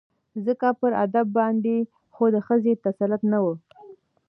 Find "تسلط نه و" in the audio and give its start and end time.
2.85-3.45